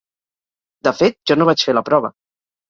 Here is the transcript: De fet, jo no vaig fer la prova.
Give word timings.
De 0.87 0.93
fet, 1.01 1.17
jo 1.33 1.37
no 1.39 1.47
vaig 1.51 1.67
fer 1.69 1.77
la 1.79 1.85
prova. 1.91 2.13